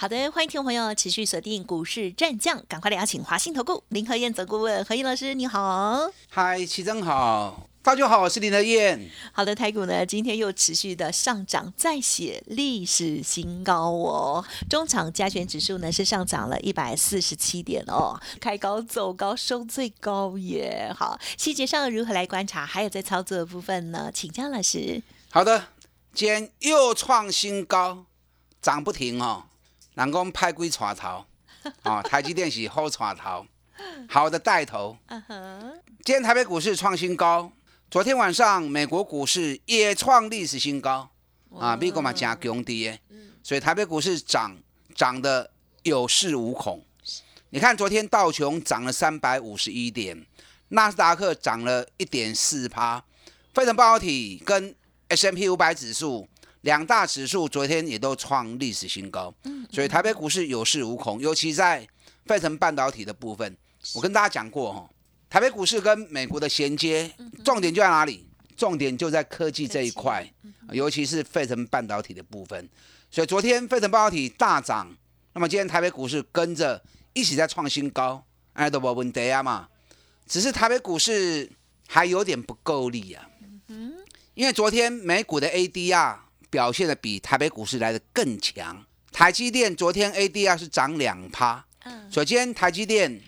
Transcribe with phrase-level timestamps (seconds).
[0.00, 6.10] 好的，欢迎听众朋友持续锁定股市战将，赶快来邀请华信投顾林和燕总顾问何燕老师，你好。
[6.30, 9.10] 嗨，齐真好，大家好，我是林和燕。
[9.30, 14.42] 好的，台股呢今天又持续的上涨，再写历史新高哦。
[14.70, 20.90] 中场加权指数呢是上涨了一百四十七点哦，开高走高收最高耶。
[20.96, 22.64] 好，细节上如何来观察？
[22.64, 24.10] 还有在操作的部分呢？
[24.10, 25.02] 请江老师。
[25.28, 25.66] 好的，
[26.14, 28.06] 今天又创新高，
[28.62, 29.44] 涨不停哦。
[29.94, 31.24] 人讲派龟船头，
[31.84, 33.46] 哦，台积电是好船头，
[34.08, 34.96] 好的带头。
[36.04, 37.52] 今天台北股市创新高，
[37.90, 41.10] 昨天晚上美国股市也创历史新高，
[41.58, 43.00] 啊，美国嘛加强跌，
[43.42, 44.56] 所以台北股市涨
[44.94, 45.50] 涨得
[45.82, 46.84] 有恃无恐。
[47.50, 50.24] 你看昨天道琼涨了三百五十一点，
[50.68, 53.04] 纳斯达克涨了一点四趴，
[53.52, 54.74] 费城半导体跟
[55.08, 56.28] S M P 五百指数。
[56.62, 59.32] 两大指数昨天也都创历史新高，
[59.70, 61.86] 所以台北股市有恃无恐，尤其在
[62.26, 63.56] 费城半导体的部分。
[63.94, 64.90] 我跟大家讲过哈，
[65.30, 67.10] 台北股市跟美国的衔接
[67.42, 68.28] 重点就在哪里？
[68.58, 70.30] 重点就在科技这一块，
[70.70, 72.68] 尤其是费城半导体的部分。
[73.10, 74.94] 所以昨天费城半导体大涨，
[75.32, 76.82] 那么今天台北股市跟着
[77.14, 78.22] 一起在创新高，
[78.52, 79.66] 哎，都不问题啊嘛。
[80.26, 81.50] 只是台北股市
[81.88, 83.26] 还有点不够力啊，
[84.34, 86.18] 因为昨天美股的 ADR。
[86.50, 88.84] 表现的比台北股市来的更强。
[89.12, 93.20] 台积电昨天 ADR 是涨两趴，嗯，首先台积电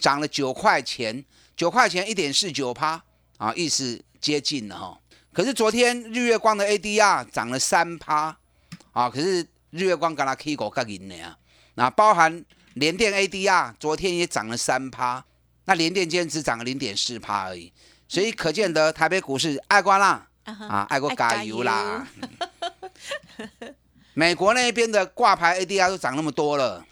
[0.00, 1.24] 涨了九块钱，
[1.56, 3.02] 九块钱一点四九趴
[3.38, 4.98] 啊，意思接近了哈。
[5.32, 8.36] 可是昨天日月光的 ADR 涨了三趴
[8.92, 11.36] 啊，可是日月光跟它 K 股更赢的呀。
[11.74, 15.24] 那包含联电 ADR 昨天也涨了三趴，
[15.64, 17.72] 那联电今天只涨了零点四趴而已，
[18.06, 22.06] 所以可见得台北股市爱瓜啦，啊，爱国加油啦。
[24.14, 26.84] 美国那边的挂牌 ADR 都涨那么多了，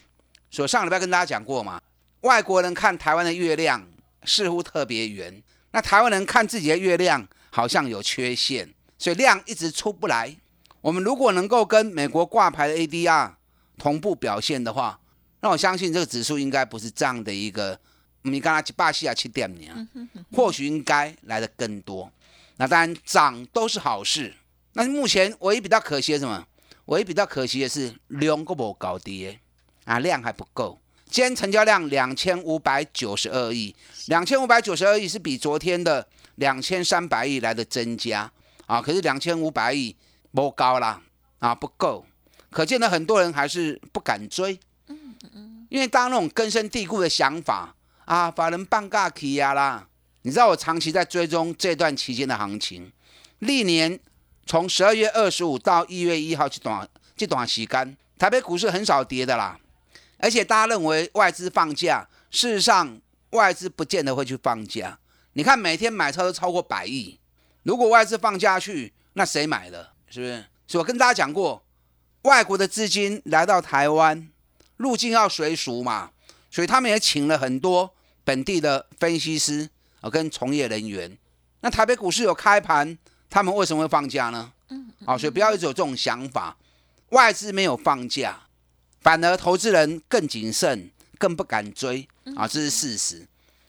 [0.51, 1.81] 所以上礼拜跟大家讲过嘛，
[2.23, 3.87] 外国人看台湾的月亮
[4.25, 10.35] 似乎特别圆，那台湾人看自己的月亮好像有缺陷，所以量一直出不来。
[10.81, 13.33] 我们如果能够跟美国挂牌的 ADR
[13.77, 14.99] 同步表现的话，
[15.41, 17.79] 那我相信这个指数应该不是这样的一个，
[18.23, 19.89] 你刚才七八西啊七点零，
[20.33, 22.11] 或许应该来的更多。
[22.57, 24.35] 那当然涨都是好事。
[24.73, 26.47] 那目前唯一比较可惜的什么？
[26.87, 29.39] 唯一比较可惜的是量个不高低
[29.85, 30.81] 啊，量还不够。
[31.09, 33.75] 今天成交量两千五百九十二亿，
[34.07, 38.31] 两千五百九十二亿是比昨天的两千三百亿来的增加
[38.67, 38.81] 啊。
[38.81, 39.95] 可是两千五百亿
[40.33, 41.03] 不高啦
[41.41, 42.07] 啊，不够。
[42.51, 44.59] 可见呢，很多人还是不敢追。
[44.87, 45.67] 嗯嗯。
[45.69, 49.87] 因为当那种根深蒂固的想法啊，法人半价起呀啦。
[50.23, 52.93] 你知道我长期在追踪这段期间的行情，
[53.41, 53.99] 历年。
[54.51, 59.57] 从十二月二十五到一月一号这段这段时间，台北股市很少跌的啦。
[60.19, 63.01] 而且大家认为外资放假，事实上
[63.31, 64.99] 外资不见得会去放假。
[65.35, 67.17] 你看每天买超都超过百亿，
[67.63, 69.91] 如果外资放假去，那谁买的？
[70.09, 70.45] 是不是？
[70.67, 71.63] 所以我跟大家讲过，
[72.23, 74.29] 外国的资金来到台湾，
[74.79, 76.11] 入境要随俗嘛，
[76.51, 77.95] 所以他们也请了很多
[78.25, 81.17] 本地的分析师啊跟从业人员。
[81.61, 82.99] 那台北股市有开盘。
[83.31, 84.53] 他们为什么会放假呢？
[84.69, 86.57] 嗯，好，所以不要一直有这种想法，
[87.11, 88.41] 外资没有放假，
[89.01, 93.27] 反而投资人更谨慎，更不敢追啊，这是事实。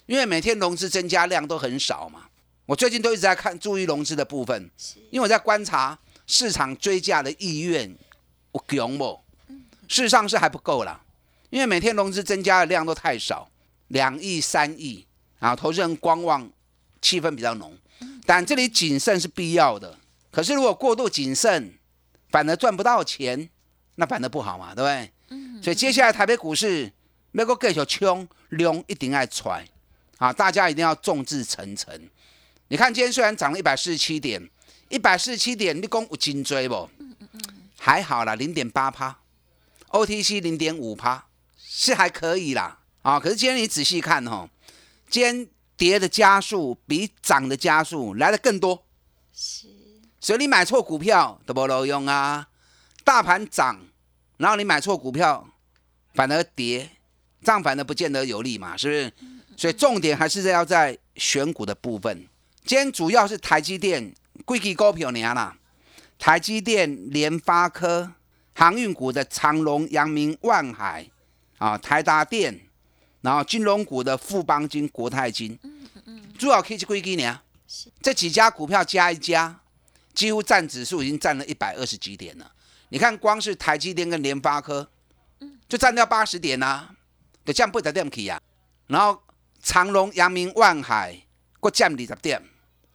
[0.08, 2.24] 因为每天融资增加量都很少嘛。
[2.66, 4.70] 我最近都一直在看注意融资的部分，
[5.10, 7.96] 因为我在观察市场追价的意愿，
[8.52, 9.20] 我强不？
[9.88, 11.02] 事实上是还不够啦，
[11.50, 13.50] 因为每天融资增加的量都太少，
[13.90, 15.06] 两亿、三亿
[15.40, 16.50] 啊，投资人观望
[17.02, 17.78] 气氛比较浓。
[18.26, 19.98] 但这里谨慎是必要的，
[20.32, 21.74] 可是如果过度谨慎，
[22.30, 23.50] 反而赚不到钱，
[23.96, 25.12] 那反而不好嘛，对不对？
[25.30, 25.62] 嗯。
[25.62, 26.92] 所以接下来台北股市，
[27.32, 29.66] 美国继续冲，量一定要踹，
[30.18, 32.10] 啊，大家一定要众志成城。
[32.68, 34.50] 你看今天虽然涨了一百四十七点，
[34.90, 36.90] 一百四十七点，你讲有颈椎不？
[37.00, 37.42] 嗯嗯嗯。
[37.80, 39.18] 还好啦，零点八趴
[39.90, 41.26] ，OTC 零点五趴，
[41.58, 42.80] 是还可以啦。
[43.02, 44.48] 啊，可是今天你仔细看哈，
[45.10, 45.48] 今天。
[45.82, 48.84] 跌的加速比涨的加速来的更多，
[49.34, 49.68] 是，
[50.20, 52.48] 所以你买错股票都不漏用啊。
[53.04, 53.80] 大盘涨，
[54.38, 55.44] 然后你买错股票，
[56.14, 56.88] 反而跌，
[57.44, 59.14] 这样反而不见得有利嘛，是不是？
[59.58, 62.28] 所以重点还是要在选股的部分。
[62.64, 64.14] 今天主要是台积电、
[64.46, 65.58] 贵基股票年啦，
[66.20, 68.12] 台积电、联发科、
[68.54, 71.10] 航运股的长隆、阳明、万海
[71.58, 72.60] 啊，台达电，
[73.22, 77.40] 然后金融股的富邦金、国泰金，嗯嗯主要 K 是贵基年，
[78.02, 79.62] 这几家股票加一加，
[80.14, 82.52] 几乎占指数已经占了一百二十几点了。
[82.90, 84.90] 你看，光是台积电跟联发科，
[85.70, 86.90] 就占掉八十点呐，
[87.46, 88.42] 就占不得点去呀。
[88.88, 89.22] 然后
[89.62, 91.22] 长隆、阳明、万海，
[91.60, 92.44] 各占二十点，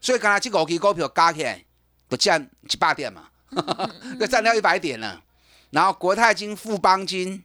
[0.00, 1.64] 所以刚才这五支股票加起来，
[2.10, 3.30] 就占一百点嘛，
[4.20, 5.22] 就占掉一百点了。
[5.70, 7.44] 然后国泰金、富邦金，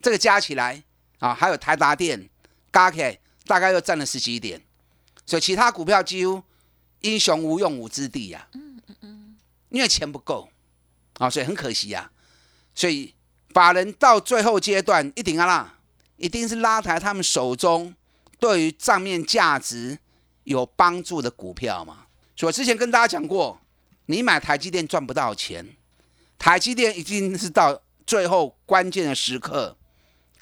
[0.00, 0.82] 这个加起来
[1.22, 2.28] 啊，还有台达电，
[2.72, 3.16] 加起来
[3.46, 4.60] 大概又占了十几点。
[5.24, 6.42] 所以其他股票几乎
[7.02, 8.48] 英雄无用武之地呀。
[8.54, 9.36] 嗯嗯嗯，
[9.68, 10.48] 因为钱不够。
[11.18, 12.10] 啊，所以很可惜呀，
[12.74, 13.14] 所以
[13.50, 15.74] 法人到最后阶段一定要拉，
[16.16, 17.94] 一定是拉抬他们手中
[18.40, 19.98] 对于账面价值
[20.42, 22.06] 有帮助的股票嘛。
[22.34, 23.60] 所以我之前跟大家讲过，
[24.06, 25.76] 你买台积电赚不到钱，
[26.38, 29.76] 台积电一定是到最后关键的时刻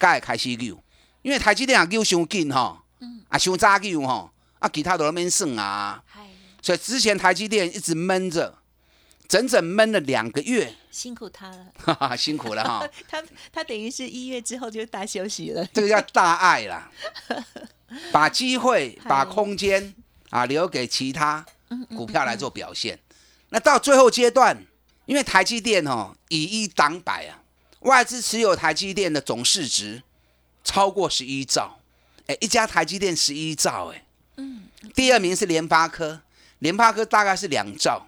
[0.00, 0.82] 该开始救，
[1.22, 2.80] 因为台积电啊救伤紧吼，
[3.28, 6.02] 啊伤早救吼，啊其他都免算啊，
[6.60, 8.56] 所以之前台积电一直闷着。
[9.30, 12.84] 整整闷了两个月，辛苦他了，哈哈，辛苦了哈。
[13.08, 16.90] 他他等于是一月之后就大休息了，这个叫大爱啦，
[18.10, 19.94] 把机会、把空间
[20.30, 21.46] 啊留给其他
[21.96, 22.98] 股票来做表现。
[23.50, 24.60] 那到最后阶段，
[25.06, 27.38] 因为台积电哦以一挡百啊，
[27.80, 30.02] 外资持有台积电的总市值
[30.62, 31.78] 超过十一兆，
[32.26, 34.04] 哎，一家台积电十一兆，哎，
[34.36, 36.20] 嗯，第二名是联发科，
[36.58, 38.06] 联发科大概是两兆。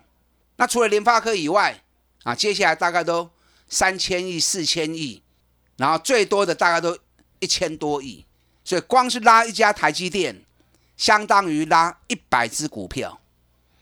[0.57, 1.83] 那除了联发科以外，
[2.25, 3.31] 啊，接下来大概都
[3.69, 5.23] 三千亿、四千亿，
[5.77, 6.97] 然后最多的大概都
[7.41, 8.25] 一千多亿，
[8.63, 10.45] 所以光是拉一家台积电，
[10.97, 13.19] 相当于拉一百只股票，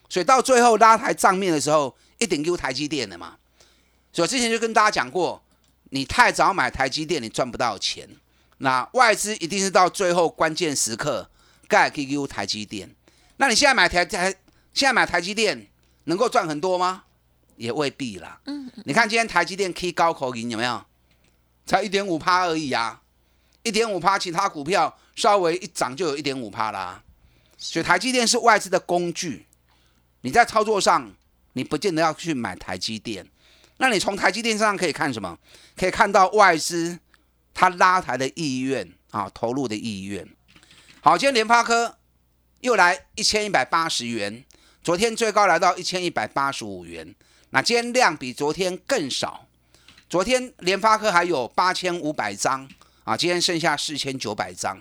[0.08, 3.36] 所以到最后拉台账面的时候，一定丢台积电的嘛。
[4.12, 5.42] 所以之前就跟大家讲过，
[5.90, 8.08] 你太早买台积电，你赚不到钱。
[8.58, 11.30] 那外资一定是到最后关键时刻，
[11.68, 12.94] 盖 QQ 台积电。
[13.36, 14.34] 那你现在买台台，
[14.74, 15.68] 现在买台积电。
[16.04, 17.04] 能够赚很多吗？
[17.56, 18.40] 也未必啦。
[18.46, 20.82] 嗯，你看今天台积电 K 高口银有没有？
[21.66, 23.02] 才一点五趴而已啊，
[23.62, 27.04] 一点五趴，其他股票稍微一涨就有一点五趴啦。
[27.58, 29.46] 所以台积电是外资的工具，
[30.22, 31.12] 你在操作上，
[31.52, 33.28] 你不见得要去买台积电。
[33.80, 35.36] 那你从台积电上可以看什么？
[35.74, 36.98] 可以看到外资
[37.54, 40.28] 它拉抬的意愿啊，投入的意愿。
[41.00, 41.96] 好，今天联发科
[42.60, 44.44] 又来一千一百八十元。
[44.82, 47.14] 昨天最高来到一千一百八十五元，
[47.50, 49.46] 那今天量比昨天更少。
[50.10, 52.68] 昨天联发科还有八千五百张
[53.04, 54.78] 啊，今天剩下四千九百张，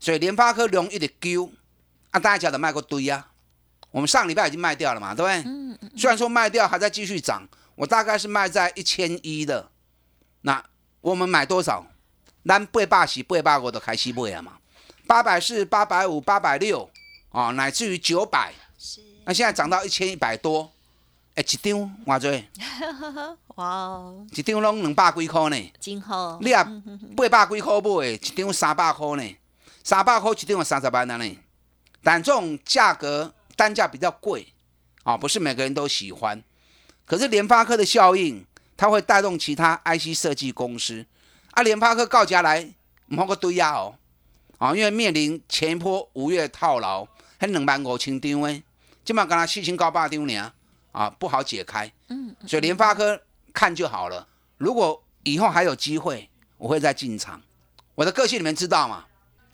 [0.00, 1.48] 所以联发科容易的丢
[2.10, 3.28] 啊，大家讲的卖过堆呀。
[3.92, 5.50] 我们上礼拜已经卖掉了嘛，对不对？
[5.50, 5.90] 嗯嗯。
[5.96, 7.46] 虽然说卖掉还在继续涨，
[7.82, 9.68] 我大概是卖在一千一的。
[10.42, 10.64] 那
[11.00, 11.84] 我们买多少？
[12.46, 14.52] 咱八百是、八百我都开始卖了嘛。
[15.04, 16.88] 八百四、八百五、八百六
[17.30, 18.54] 啊，乃至于九百。
[19.24, 20.70] 那现在涨到一千一百多，
[21.34, 22.44] 哎，一张偌济？
[23.56, 25.72] 哇哦，一张拢两百几块呢。
[25.80, 26.38] 真好。
[26.40, 26.62] 你啊，
[27.16, 29.36] 八百几块买，一张三百块呢。
[29.82, 31.36] 三百块一张有三十万呢。
[32.00, 34.46] 但这种价格单价比较贵
[35.02, 36.40] 啊，不是每个人都喜欢。
[37.04, 38.44] 可是联发科的效应，
[38.76, 41.04] 它会带动其他 IC 设计公司。
[41.52, 42.66] 啊，联发科告价来，
[43.08, 43.94] 唔好个堆压哦。
[44.58, 47.06] 啊，因为面临前一波五月套牢，
[47.38, 48.62] 还两万五千张诶。
[49.04, 50.52] 基本上跟他七千高八丢呢
[50.92, 51.92] 啊，不好解开。
[52.08, 53.20] 嗯，所以联发科
[53.52, 54.28] 看就好了。
[54.58, 57.42] 如果以后还有机会，我会再进场。
[57.96, 59.06] 我的个性你们知道吗？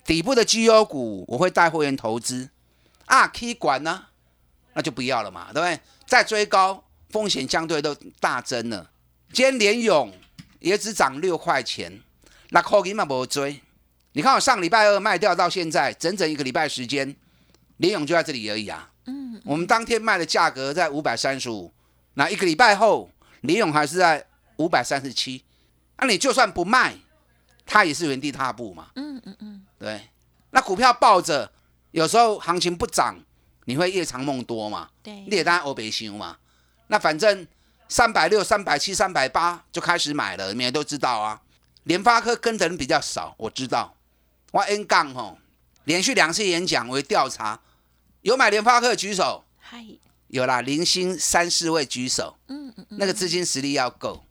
[0.04, 2.50] 底部的绩优股我会带会员投资。
[3.06, 4.04] 啊，K 管呢，
[4.74, 5.80] 那就不要了嘛，对不对？
[6.06, 8.90] 再追高，风险相对都大增了。
[9.32, 10.12] 今天联勇
[10.58, 12.00] 也只涨六块钱，
[12.50, 13.60] 那可以嘛不追？
[14.12, 17.14] 你看我上礼拜二卖掉到现在，整整一个礼拜时间，
[17.76, 18.90] 联勇就在这里而已啊。
[19.04, 21.72] 嗯，我们当天卖的价格在五百三十五，
[22.14, 23.10] 那一个礼拜后，
[23.42, 25.44] 联勇还是在五百三十七，
[25.98, 26.96] 那你就算不卖，
[27.64, 28.88] 它也是原地踏步嘛。
[28.96, 30.00] 嗯嗯嗯，对。
[30.50, 31.52] 那股票抱着，
[31.90, 33.14] 有时候行情不涨，
[33.66, 34.88] 你会夜长梦多嘛？
[35.02, 36.36] 对，你也当欧北行嘛。
[36.88, 37.46] 那反正
[37.88, 41.40] 三百六、三百七、三百八就开始买了，你们都知道啊。
[41.84, 43.94] 联发科跟的人比较少，我知道。
[44.50, 45.38] 我 N 杠吼，
[45.84, 47.60] 连续两次演讲为调查。
[48.22, 49.84] 有买联发科举手，嗨，
[50.26, 54.24] 有啦，零星三四位举手，嗯嗯嗯，那个资金实力要够。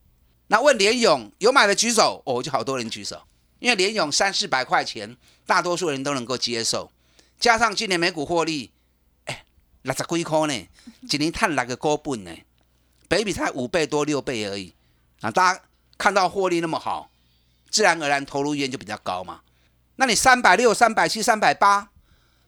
[0.48, 3.24] 那问联勇有买的举手，哦，就好多人举手，
[3.60, 6.92] 因为联勇三四百块钱，大多数人都能够接受，
[7.40, 8.72] 加上今年美股获利，
[9.26, 9.46] 哎，
[9.84, 10.68] 六十几块呢，
[11.10, 12.32] 一年赚六个股本呢，
[13.08, 14.74] 北比才五倍多六倍而已
[15.22, 15.32] 啊！
[15.32, 15.62] 大家
[15.98, 17.10] 看到获利那么好，
[17.70, 19.42] 自然而然投入意愿就比较高嘛。
[19.96, 21.90] 那你三百六、三百七、三百八，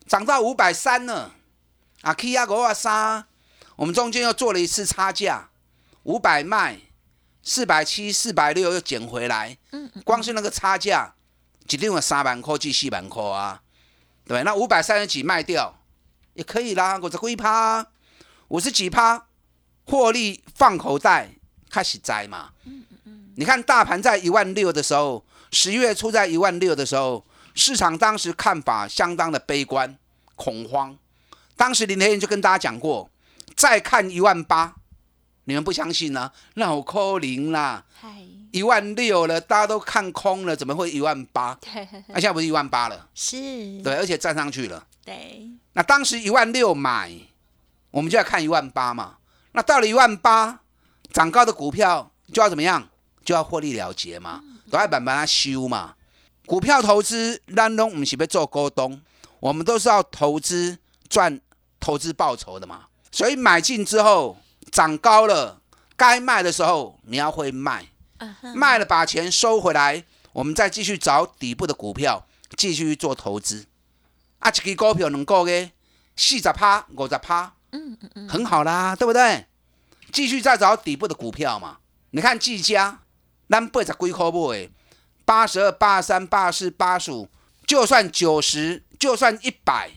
[0.06, 1.34] 涨到五百三了
[2.02, 3.26] 啊！K 亚五啊三，
[3.76, 5.50] 我们中间又做了一次差价，
[6.04, 6.80] 五百卖，
[7.42, 9.58] 四百七、四百六又捡回来，
[10.04, 11.16] 光是那个差价，
[11.70, 13.64] 一定有三万块至四万块啊！
[14.26, 15.80] 对，那五百三十几卖掉
[16.34, 17.88] 也可以啦，五十几趴，
[18.50, 19.26] 五十几趴，
[19.90, 21.32] 获利放口袋，
[21.68, 22.52] 开始摘嘛。
[23.36, 29.98] 你看大盘在一万六的时候，十月初在一万六的时候，市场当时看法相当的悲观
[30.36, 30.96] 恐慌。
[31.58, 33.10] 当时林天燕就跟大家讲过，
[33.56, 34.76] 再看一万八，
[35.46, 36.32] 你们不相信呢？
[36.54, 37.84] 那我扣零啦，
[38.52, 41.58] 一万六了，大家都看空了，怎么会一万八？
[42.10, 43.10] 那现在不是一万八了？
[43.16, 44.86] 是，对，而且站上去了。
[45.04, 47.12] 对，那当时一万六买，
[47.90, 49.16] 我们就要看一万八嘛。
[49.52, 50.62] 那到了一万八，
[51.12, 52.90] 涨高的股票就要怎么样？
[53.26, 54.42] 就要获利了结嘛，
[54.72, 55.96] 都要慢慢它修嘛。
[56.48, 59.00] 股票投资，咱拢唔是要做股东，
[59.40, 61.40] 我们都是要投资赚
[61.80, 62.86] 投资报酬的嘛。
[63.12, 64.38] 所以买进之后
[64.72, 65.62] 涨高了，
[65.96, 67.86] 该卖的时候你要会卖，
[68.56, 70.04] 卖了把钱收回来，
[70.34, 72.26] 我们再继续找底部的股票
[72.58, 73.68] 继续做投资。
[74.40, 75.70] 啊，一支股票能够嘅
[76.16, 79.46] 四十趴、五十趴，嗯嗯嗯，很好啦，对不对？
[80.12, 81.78] 继续再找底部的股票嘛。
[82.12, 83.02] 你看技嘉，
[83.48, 84.70] 咱八十几块买，
[85.24, 87.30] 八十二、八十三、八十四、八十五，
[87.68, 89.92] 就算九十，就算一百，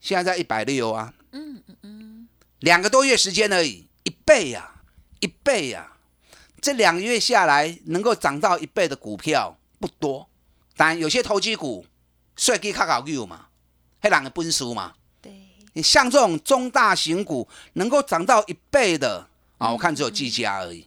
[0.00, 1.12] 现在在一百六啊。
[1.32, 2.28] 嗯嗯嗯，
[2.60, 4.82] 两个多月时间而已，一倍呀，
[5.18, 5.92] 一倍呀。
[6.60, 10.28] 这两个月下来，能够涨到一倍的股票不多，
[10.76, 11.84] 当然有些投机股
[12.36, 13.46] 税基较高有嘛，
[14.00, 14.92] 黑人的本事嘛。
[15.72, 19.26] 对，你像这种中大型股能够涨到一倍的
[19.58, 20.86] 啊，我看只有技嘉而已。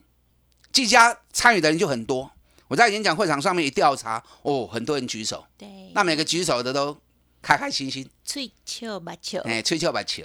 [0.72, 2.32] 技嘉参与的人就很多，
[2.68, 5.46] 我在演讲会场上面一调查，哦，很多人举手。
[5.58, 6.98] 对，那每个举手的都
[7.42, 10.24] 开开心心，吹笑把球，哎，吹笑把球，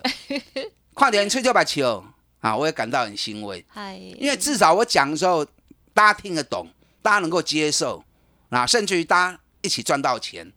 [0.95, 2.03] 快点吹笑把球
[2.41, 2.57] 啊！
[2.57, 5.45] 我也感到很欣慰，嗨，因为至少我讲的时候，
[5.93, 6.69] 大家听得懂，
[7.03, 8.03] 大家能够接受，
[8.49, 10.51] 啊，甚至于大家一起赚到钱，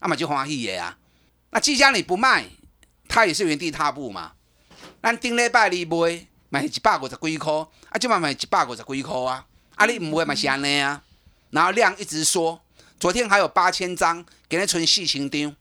[0.00, 0.98] 那么就欢喜耶啊！
[1.50, 2.46] 那技嘉你不卖，
[3.08, 4.32] 它也是原地踏步嘛。
[5.02, 6.26] 咱顶礼拜你卖。
[6.48, 7.52] 买一百五十几块，
[7.90, 9.44] 啊，即嘛买一百五十几块啊，
[9.74, 11.02] 啊，你唔买嘛是安尼啊？
[11.50, 12.60] 然后量一直缩，
[13.00, 15.56] 昨天还有八千张，今日剩四千张，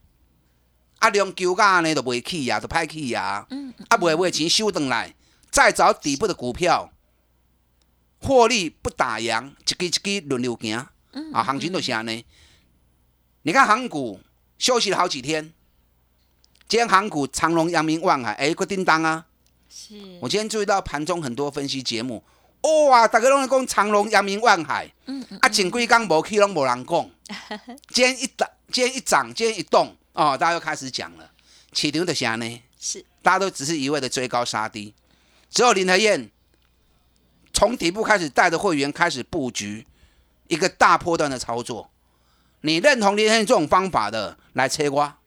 [1.00, 3.46] 啊，量求价呢都袂起啊，都歹起呀，
[3.90, 5.16] 啊，袂买钱收回来，
[5.50, 6.94] 再找底部的股票，
[8.22, 10.78] 获利不打烊，一支一支轮流行，
[11.34, 12.24] 啊，行情就是安尼。
[13.42, 14.22] 你看航股
[14.60, 15.52] 休息了好几天，
[16.68, 19.26] 今天航股长隆、阳明、万海，哎，个叮当啊！
[19.70, 22.24] 是我今天注意到盘中很多分析节目，
[22.90, 27.10] 哇，大家拢在讲长隆、阳明、万海，嗯嗯，啊，前几天无去拢无人讲，
[27.90, 31.32] 今天一涨，今天一涨，今天一动，哦，大家又开始讲了。
[31.72, 32.64] 起牛的虾呢？
[32.80, 34.94] 是，大家都只是一味的追高杀低，
[35.52, 36.32] 只有林和燕
[37.54, 39.86] 从底部开始带着会员开始布局
[40.48, 41.92] 一个大波段的操作。
[42.62, 45.18] 你认同林和燕这种方法的，来切瓜，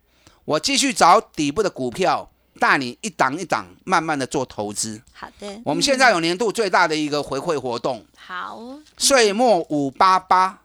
[0.48, 2.30] 我继续找底部的股票。
[2.60, 5.00] 带你一档一档慢慢的做投资。
[5.12, 8.04] 好的，我们现在有年度最大的一个回馈活动。
[8.16, 8.58] 好，
[8.96, 10.58] 岁末五八八，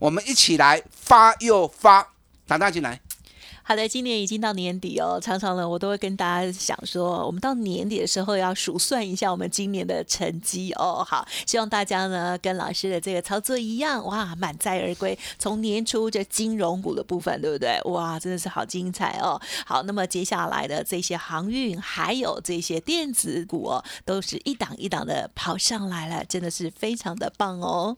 [0.00, 2.08] 我们一起来发又发，
[2.44, 3.00] 打大进来。
[3.68, 11.04] 好的，今年已经到年底哦，常常呢，我都会跟大家想说，我们到年底的时候要数算一下我们今年的成绩哦。
[11.06, 15.18] 好，希望大家呢跟老师的这个操作一样，哇，满载而归。
[15.38, 17.78] 从年初这金融股的部分，对不对？
[17.92, 19.38] 哇，真的是好精彩哦。
[19.66, 27.94] 好，那么接下来的这些航运还有这些电子股哦，都是一档一档的跑上来了，真的是非常的棒哦。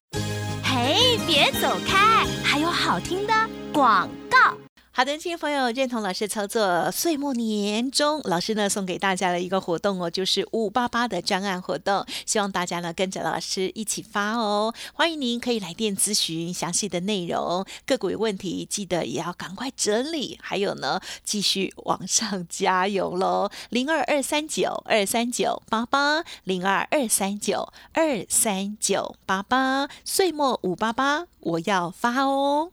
[0.64, 3.32] 嘿，别走开，还有好听的
[3.72, 4.56] 广告。
[5.00, 14.74] 好的，亲朋友，认同老师操作，岁末年终，老师呢送给大家的一个活动哦，就是五八八的专案活动，希望大家呢跟着老师一起发哦。
[14.92, 23.48] 欢迎您可以来电咨询详细的内容，个股有问题记得也要赶快整理，还有呢继续往上加油喽。
[23.70, 32.72] 零二二三九二三九八八，零二二三九二三九八八，岁末五八八，我要发哦。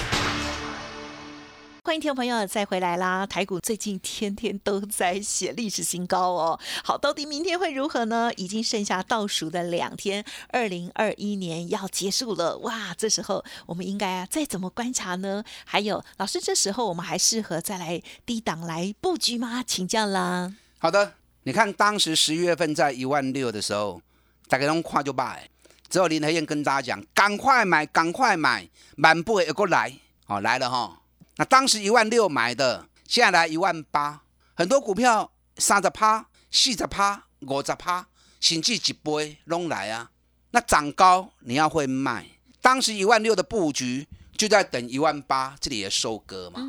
[1.83, 3.25] 欢迎听众朋友再回来啦！
[3.25, 6.59] 台股最近天天都在写历史新高哦。
[6.83, 8.31] 好，到底明天会如何呢？
[8.37, 12.93] 已经剩下倒数的两天，二零二一年要结束了哇！
[12.95, 15.43] 这时候我们应该啊再怎么观察呢？
[15.65, 19.63] 还有老师，这时候我们还适合再来低档来布局吗？
[19.65, 20.53] 请教啦。
[20.77, 23.99] 好的，你看当时十一月份在一万六的时候，
[24.47, 25.49] 大家拢看就卖，
[25.89, 29.91] 只有林和燕跟大家讲，赶快买，赶快买，满不又过来，
[30.27, 31.00] 好、来了哈。
[31.37, 34.21] 那当时一万六买的，现在来一万八，
[34.53, 38.07] 很多股票三十趴、四十趴、五十趴，
[38.39, 40.11] 甚至一倍拢来啊。
[40.51, 42.27] 那涨高你要会卖，
[42.61, 46.59] 当时一万六的布局就在等一万八这里的收割嘛。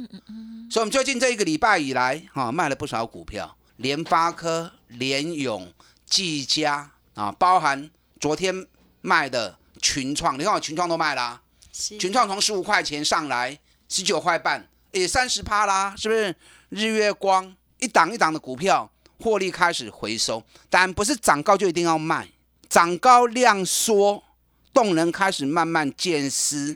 [0.71, 5.73] 所以，我们最近这一个礼拜以来，哈、卖了不少股票，联发科、联永、
[6.07, 7.91] 技嘉啊，包含
[8.21, 8.67] 昨天
[9.01, 11.43] 卖的群创，你看我群创都卖啦、
[11.73, 11.99] 是。
[11.99, 13.59] 群创从十五块钱上来
[13.93, 16.35] 十九块半，也三十趴啦，是不是？
[16.71, 22.27] 日月光一档一档的股票获利开始回收，但不是涨高就一定要卖，
[22.71, 24.23] 涨高量缩，
[24.73, 26.75] 动能开始慢慢渐失，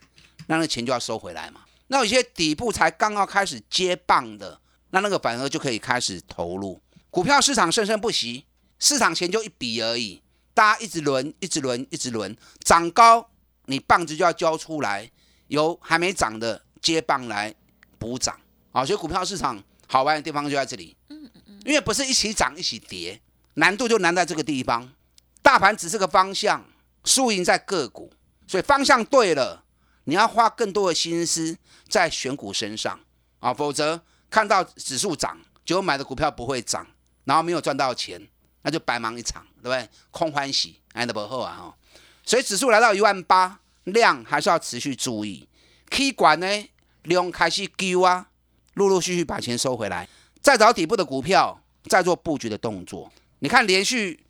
[0.49, 1.63] 那那钱就要收回来嘛。
[1.87, 6.79] 那有些底部才刚要开始接棒的，那那个反而就可以开始投入。
[7.09, 8.45] 股票市场生生不息，
[8.79, 10.21] 市场钱就一笔而已，
[10.53, 13.31] 大家一直轮，一直轮，一直轮，涨高
[13.65, 15.11] 你棒子就要交出来，
[15.47, 17.53] 由还没涨的接棒来
[17.99, 18.39] 补涨
[18.71, 18.87] 啊。
[18.87, 20.97] 所以股票市场好玩的地方就在这里，
[21.65, 23.21] 因为不是一起涨一起跌，
[23.55, 24.89] 难度就难在这个地方。
[25.43, 26.65] 大盘只是个方向，
[27.05, 28.13] 输赢在个股，
[28.47, 29.65] 所以方向对了，
[30.05, 33.01] 你要花更多的心思在选股身上
[33.41, 36.87] 啊，否则看到指数涨，结果买的股票不会涨，
[37.25, 38.25] 然后没有赚到钱，
[38.63, 39.89] 那就白忙一场，对不对？
[40.13, 41.77] 空欢喜，哎，不好啊哈。
[42.25, 45.49] 所以指数来到一万八，量还是要持续注意。
[45.91, 46.47] K 管呢，
[47.07, 48.29] 量开始丢啊，
[48.75, 50.09] 陆陆续续把钱收回来，
[50.41, 53.11] 再找底部的股票，再做布局的动作。
[53.41, 54.25] 你看，连续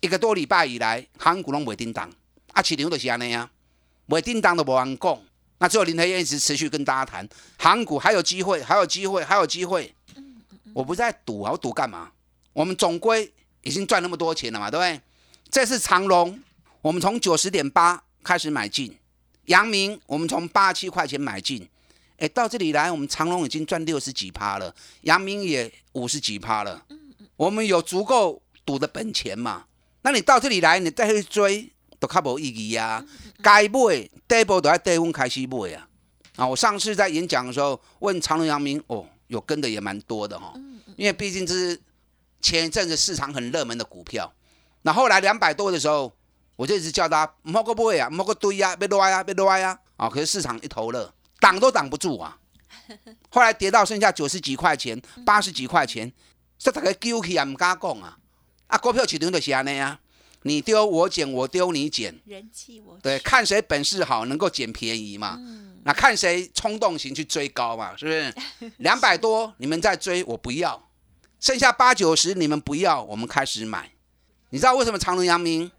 [0.00, 2.10] 一个多礼拜以来，韩股拢未叮当，
[2.52, 3.50] 啊，市场就是安尼啊，
[4.06, 5.18] 未叮当都无人讲。
[5.58, 9.94] 那只有林和燕一直持续跟大家谈，韩股还有机会，还有机会，还有机会。
[10.74, 12.10] 我不是在赌啊，我赌干嘛？
[12.52, 15.00] 我们总归已经赚那么多钱了嘛，对不对？
[15.50, 16.42] 这次长隆，
[16.80, 18.96] 我们从九十点八开始买进，
[19.44, 21.68] 阳明我们从八七块钱买进，
[22.22, 26.80] 哎，到这里来，我们长隆已经赚六十几趴了，阳明也五十几趴了，
[27.34, 29.64] 我们有足够赌的本钱嘛？
[30.02, 33.04] 那你到这里来，你再去追，都较无意义啊！
[33.42, 35.88] 该买第一步都要第一分开始买啊！
[36.36, 40.54] 啊，我上次在演讲的时候问长隆、阳明，哦，有跟的也蛮多的哈、
[40.94, 41.80] 因为毕竟这是
[42.40, 44.32] 前一阵子市场很热门的股票。
[44.82, 46.12] 那后来两百多的时候，
[46.54, 49.76] 我就一直叫他莫个买啊，莫个堆啊，别乱啊，别乱啊！
[49.96, 52.38] 啊，可是市场一头热，挡都挡不住啊。
[53.28, 56.10] 后来跌到剩下九十几块钱、八十几块钱，
[56.56, 58.16] 这大家丢起也唔敢讲啊！
[58.68, 59.98] 啊，股票市场就是安尼啊，
[60.42, 65.38] 你丢我捡，我丢你捡，人气我对，看谁本事好，能够捡便宜嘛。
[65.84, 68.72] 那看谁冲动型去追高嘛，是不是？
[68.78, 70.88] 两百多你们在追，我不要，
[71.40, 73.90] 剩下八九十你们不要，我们开始买。
[74.50, 75.70] 你知道为什么长隆、阳明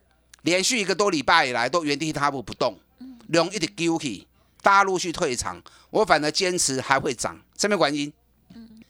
[0.41, 2.79] 连续一个多礼拜以来都原地踏步不动，
[3.27, 4.27] 量一直丢起，
[4.63, 8.11] 大家陆续退场，我反而坚持还会涨，什么原因？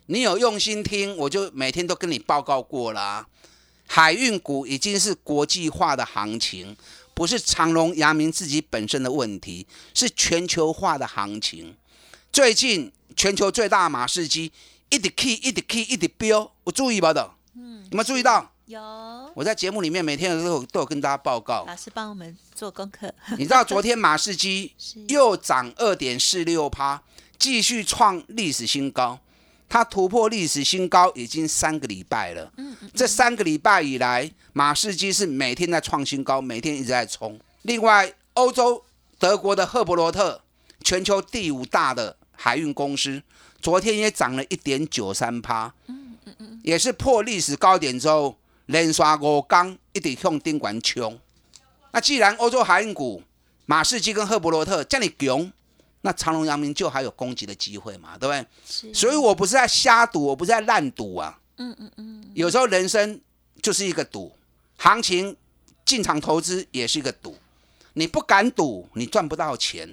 [0.06, 3.26] 你有用心听，我就每天都跟你报告过啦、
[3.88, 6.78] 海运股已经是国际化的行情，
[7.16, 11.76] 不是长隆、阳明自己本身的问题，是全球化的行情。
[12.32, 14.52] 最近全球最大马士基
[14.90, 17.36] 一直 key 一直 key 一直飙，我注意不到？
[17.56, 18.53] 嗯，有没有注意到？
[18.66, 18.80] 有
[19.36, 21.66] 我在节目里面每天都有都有跟大家报告。
[21.68, 27.02] 老师帮我们做功课，你知道昨天马士基 是又涨二点四六趴，
[27.38, 29.20] 继续创历史新高。
[29.68, 32.52] 它突破历史新高已经三个礼拜了。
[32.94, 37.40] 这三个礼拜以来，马士基是每天在创新高，每天一直在冲。
[37.64, 38.84] 另外，欧洲
[39.18, 40.42] 德国的赫伯罗特，
[40.84, 43.24] 全球第五大的海运公司，
[43.60, 45.74] 昨天也涨了一点九三趴，
[46.62, 51.20] 也是破历史高点之后，连刷五缸一直向顶管冲。
[51.92, 53.22] 那既然欧洲海运股
[53.66, 55.52] 马士基跟赫伯罗特这样强，
[56.02, 58.46] 那长隆、阳明就还有攻击的机会嘛，对不对？
[58.66, 61.40] 是所以我不是在瞎赌，我不是在烂赌啊。
[61.58, 62.32] 嗯嗯嗯。
[62.34, 63.22] 有时候人生
[63.62, 64.36] 就是一个赌，
[64.78, 65.38] 行情
[65.86, 67.38] 进场投资也是一个赌。
[67.94, 69.88] 你不敢赌，你赚不到钱；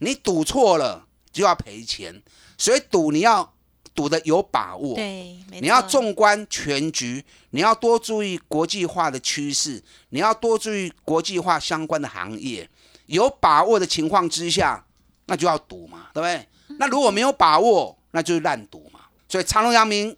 [0.00, 2.20] 你赌错了就要赔钱。
[2.58, 3.53] 所以赌你要
[3.94, 4.94] 赌的有把握。
[4.94, 12.68] 对，你要纵观全局，你要多注意国际化的趋势，你要多注意国际化相关的行业。
[13.06, 14.84] 有把握的情况之下，
[15.26, 16.48] 那就要赌嘛，对不对？
[16.78, 19.00] 那如果没有把握，那就是烂赌嘛。
[19.28, 20.16] 所以长隆、阳明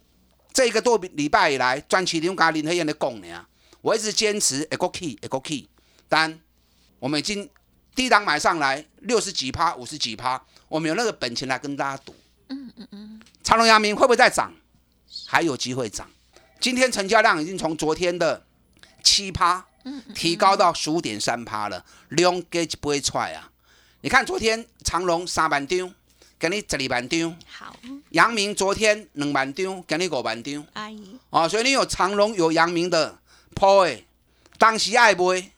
[0.53, 3.45] 这一个多礼拜以来，专期利用跟林黑燕的供呢，
[3.81, 5.67] 我一直坚持 a go key a go key，
[6.07, 6.39] 但
[6.99, 7.49] 我们已经
[7.93, 12.15] 低档买上来六十几趴、五十几趴，我们有那个本钱来跟大家赌。
[12.49, 13.16] 嗯嗯嗯。
[13.47, 14.51] 长隆、阳明会不会再涨？
[15.25, 16.05] 还有机会涨。
[16.59, 18.45] 今天成交量已经从昨天的
[19.01, 19.65] 七趴，
[20.13, 23.49] 提高到十五点三趴了，量给不会出来啊！
[24.01, 25.93] 你看昨天长隆三万张，
[26.37, 27.73] 给你十二万张；好，
[28.09, 30.67] 阳明昨天两万张，给你五万张。
[30.73, 33.17] 阿姨，哦，所以你有长隆有阳明的
[33.55, 33.97] 铺的，
[34.57, 35.51] 当时爱买，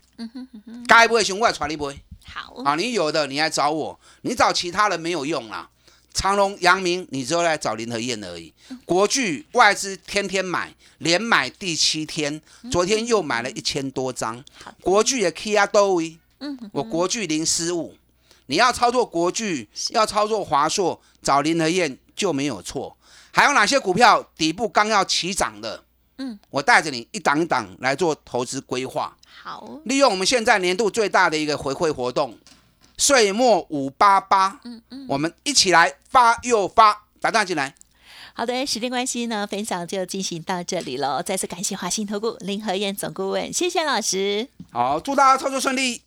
[0.88, 2.00] 该买的时候我也传你买。
[2.24, 5.68] 好，啊，你有的你来找我，你找其他人没有用啦。
[6.14, 8.54] 长隆、阳明，你只有来找林和燕而已。
[8.86, 12.42] 国巨外资天天买，连买第七天，
[12.72, 14.44] 昨天又买了一千多张。
[14.82, 16.18] 国巨也 K 啊都位，
[16.72, 17.96] 我国巨零失误。
[18.48, 22.98] 你要操作国巨，要操作华硕，找林和燕就没有错。
[23.32, 25.84] 还有哪些股票底部刚要起涨的？
[26.18, 29.16] 嗯，我带着你一档一档来做投资规划。
[29.42, 32.38] 好，利用我们现在年度最大的一个回馈活动，
[33.00, 37.74] 岁末五八八，嗯嗯，我们一起来发又发，打电话进来。
[38.34, 41.24] 好的，时间关系呢，分享就进行到这里喽。
[41.24, 44.50] 再次感谢华信投顾林和燕总顾问，谢谢老师。
[44.72, 46.02] 好，祝大家操作顺利。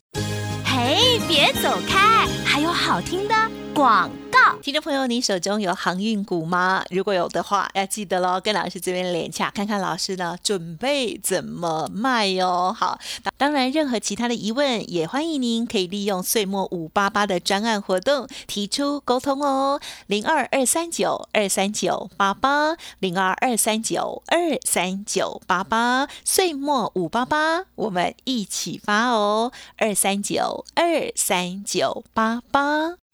[0.65, 3.35] 嘿，别走开，还有好听的
[3.75, 4.39] 广告。
[4.61, 6.85] 听众朋友，你手中有航运股吗？
[6.91, 12.73] 如果有的话，要记得喽，跟老师这边连洽，看看老师呢准备怎么卖哟。
[12.73, 12.99] 好，
[13.37, 33.02] 当然，任何其他的疑问，也欢迎您可以利用岁末五八八的专案活动提出沟通哦，零二二三九二三九八八，零二二三九二三九八八，岁末五八八，我们一起发哦，二三九二三九八八。